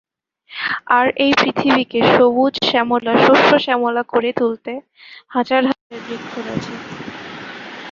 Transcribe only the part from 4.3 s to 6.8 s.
তুলেছে হাজার হাজার বৃক্ষরাজি।